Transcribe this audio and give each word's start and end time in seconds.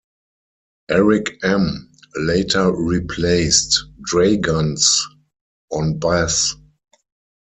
Eric 0.89 1.39
Emm 1.43 1.75
later 2.15 2.71
replaced 2.75 3.83
Draguns 4.11 4.97
on 5.71 5.99
bass. 5.99 6.55